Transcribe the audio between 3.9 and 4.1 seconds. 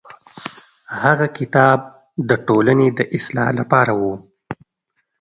و.